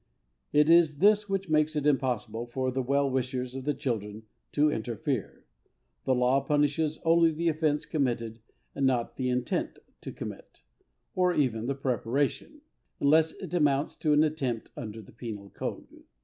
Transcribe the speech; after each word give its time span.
"It 0.51 0.67
is 0.67 0.97
this 0.97 1.29
which 1.29 1.47
makes 1.47 1.75
it 1.75 1.85
impossible 1.85 2.47
for 2.47 2.71
the 2.71 2.81
well 2.81 3.07
wishers 3.07 3.53
of 3.53 3.65
the 3.65 3.73
children 3.75 4.23
to 4.51 4.71
interfere.... 4.71 5.45
The 6.05 6.15
law 6.15 6.41
punishes 6.43 6.97
only 7.05 7.29
the 7.31 7.49
offence 7.49 7.85
committed 7.85 8.39
and 8.73 8.87
not 8.87 9.15
the 9.17 9.29
intent 9.29 9.77
to 10.01 10.11
commit, 10.11 10.63
or 11.13 11.35
even 11.35 11.67
the 11.67 11.75
preparation, 11.75 12.61
unless 12.99 13.33
it 13.33 13.53
amounts 13.53 13.95
to 13.97 14.11
an 14.11 14.23
attempt 14.23 14.71
under 14.75 15.03
the 15.03 15.11
Penal 15.13 15.51
Code." 15.51 16.01